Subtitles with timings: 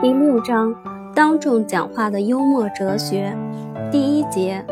[0.00, 0.72] 第六章：
[1.12, 3.36] 当众讲话的幽默哲学。
[3.90, 4.64] 第一节：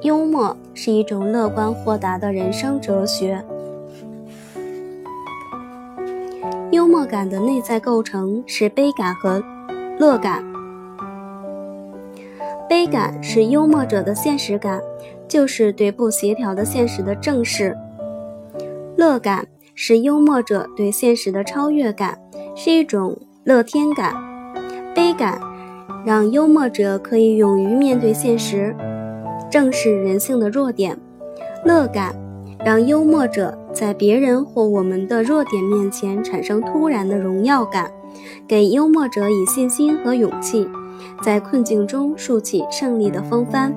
[0.00, 3.44] 幽默是一种乐观豁达的人生哲学。
[6.72, 9.40] 幽默感的内在构成是悲感和
[10.00, 10.44] 乐感。
[12.68, 14.80] 悲感是幽默者的现实感，
[15.28, 17.72] 就是对不协调的现实的正视；
[18.96, 19.46] 乐感
[19.76, 22.18] 是幽默者对现实的超越感，
[22.56, 24.31] 是一种乐天感。
[25.14, 25.40] 感
[26.04, 28.74] 让幽默者可以勇于面对现实，
[29.50, 30.96] 正视人性的弱点；
[31.64, 32.14] 乐感
[32.64, 37.90] 让幽默者在别人或我们的弱点面前产生突然的荣耀感，
[38.46, 40.68] 给幽默者以信心和勇气，
[41.22, 43.74] 在困境中竖起胜利的风帆。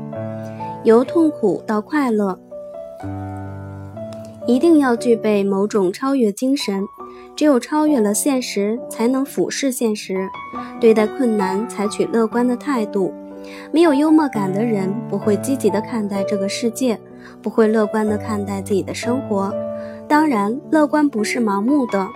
[0.84, 2.40] 由痛苦到快乐，
[4.46, 6.84] 一定要具备某种超越精神。
[7.36, 10.30] 只有超越了现实，才能俯视现实，
[10.80, 13.14] 对待困难采取乐观的态度。
[13.72, 17.00] 没有幽默感的人，不会积极地看待这个世界，
[17.42, 19.54] 不会乐观地看待自己的生活。
[20.08, 22.08] 当然，乐观不是盲目的，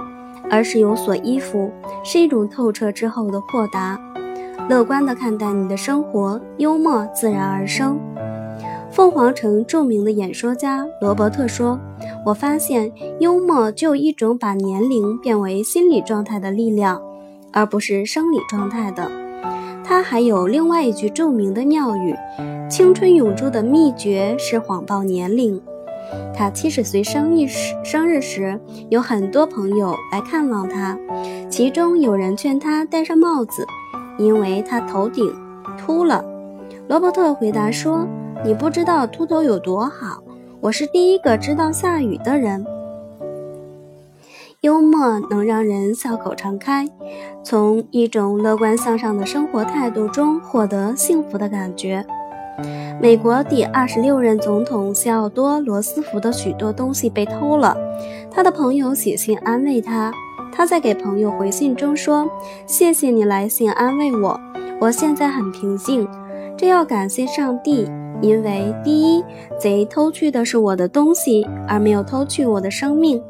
[0.50, 1.72] 而是有所依附，
[2.04, 4.00] 是一种透彻之后的豁达。
[4.70, 8.00] 乐观地看待你的生活，幽默自然而生。
[8.92, 11.80] 凤凰城著名的演说家罗伯特说
[12.25, 17.02] ：“我发现幽默就有一种把年龄变为心理状态的力量，
[17.52, 19.09] 而不是生理状态的。”
[19.84, 22.16] 他还有另外一句著名的妙语
[22.70, 25.61] ：“青春永驻的秘诀是谎报年龄。”
[26.36, 30.98] 他七十岁生日时，生日时有很多朋友来看望他，
[31.50, 33.66] 其中有人劝他戴上帽子，
[34.17, 35.33] 因为他头顶
[35.78, 36.23] 秃了。
[36.88, 38.08] 罗伯特回答说。
[38.42, 40.23] 你不知道秃头有多好，
[40.62, 42.66] 我是第一个知道下雨的人。
[44.60, 46.86] 幽默能让人笑口常开，
[47.42, 52.06] 从一种乐观向上的生活态度中获得幸福的感觉。
[53.02, 57.78] 美国第二十六任总统西奥多·罗斯福的许多东西被偷了，
[58.30, 60.12] 他的朋友写信安慰他，
[60.52, 62.30] 他在给朋友回信中说
[62.67, 64.38] ：“谢谢你来信安慰我，
[64.82, 66.06] 我现在很平静，
[66.58, 67.89] 这要感谢上帝。”
[68.22, 69.24] 因为第一，
[69.58, 73.22] 贼偷去的是我的东西，而没有偷去我的生命；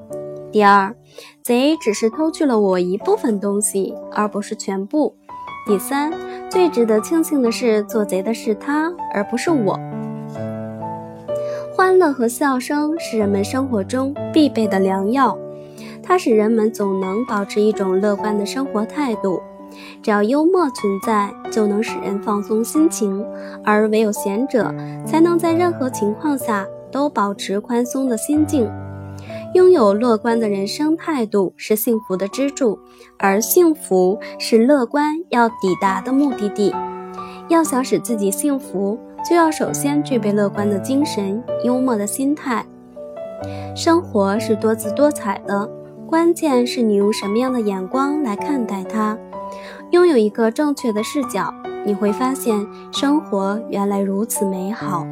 [0.51, 0.95] 第二，
[1.43, 5.13] 贼只是偷去了我一部分东西，而不是全部；
[5.67, 6.11] 第三，
[6.49, 9.79] 最值得庆幸的是，做贼的是他，而不是我。
[11.75, 15.37] 欢乐和笑声是人们生活中必备的良药，
[16.03, 19.41] 它使人们总能保持一种乐观的生活态度。
[20.01, 23.25] 只要幽默存在，就能使人放松心情，
[23.63, 24.73] 而唯有贤者
[25.05, 28.69] 才能在任何情况下都保持宽松的心境。
[29.53, 32.79] 拥有乐观的人生态度是幸福的支柱，
[33.17, 36.73] 而幸福是乐观要抵达的目的地。
[37.47, 38.97] 要想使自己幸福，
[39.27, 42.63] 就要首先具备乐观的精神、幽默的心态。
[43.75, 45.67] 生活是多姿多彩的，
[46.05, 49.17] 关键是你用什么样的眼光来看待它。
[49.91, 51.51] 拥有一个正确的视角，
[51.83, 55.05] 你会发现生活原来如此美好。